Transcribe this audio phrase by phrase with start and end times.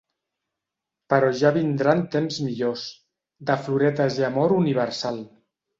[1.13, 2.89] Però ja vindran temps millors,
[3.51, 5.27] de floretes i amor universal.